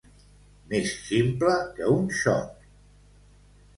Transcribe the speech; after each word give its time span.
Més 0.71 0.93
ximple 1.01 1.53
que 1.77 1.93
un 1.99 2.09
xot. 2.23 2.67